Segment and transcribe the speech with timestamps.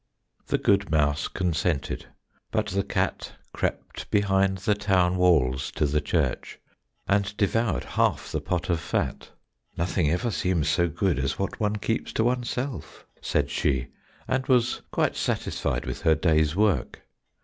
[0.47, 2.07] The good mouse consented,
[2.49, 6.57] but the cat crept behind the town walls to the church,
[7.07, 9.29] and devoured half the pot of fat.
[9.77, 13.89] "Nothing ever seems so good as what one keeps to oneself," said she,
[14.27, 17.03] and was quite satisfied with her day's work.